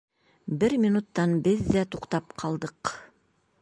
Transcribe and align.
Бер 0.63 0.75
минуттан 0.85 1.37
беҙ 1.49 1.63
ҙә 1.77 1.85
туҡтап 1.93 2.37
ҡалдыҡ. 2.45 2.97